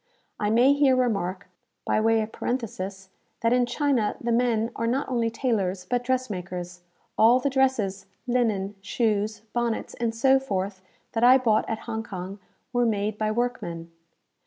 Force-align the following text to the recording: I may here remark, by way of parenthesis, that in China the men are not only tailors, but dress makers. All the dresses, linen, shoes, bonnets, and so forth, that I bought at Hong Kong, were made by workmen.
I 0.39 0.49
may 0.49 0.73
here 0.73 0.95
remark, 0.95 1.45
by 1.85 2.01
way 2.01 2.21
of 2.21 2.31
parenthesis, 2.31 3.09
that 3.41 3.53
in 3.53 3.67
China 3.67 4.15
the 4.19 4.31
men 4.31 4.71
are 4.75 4.87
not 4.87 5.07
only 5.07 5.29
tailors, 5.29 5.85
but 5.87 6.03
dress 6.03 6.27
makers. 6.27 6.81
All 7.19 7.39
the 7.39 7.51
dresses, 7.51 8.07
linen, 8.25 8.73
shoes, 8.81 9.41
bonnets, 9.53 9.93
and 9.93 10.15
so 10.15 10.39
forth, 10.39 10.81
that 11.11 11.23
I 11.23 11.37
bought 11.37 11.69
at 11.69 11.81
Hong 11.85 12.01
Kong, 12.01 12.39
were 12.73 12.83
made 12.87 13.19
by 13.19 13.29
workmen. 13.29 13.91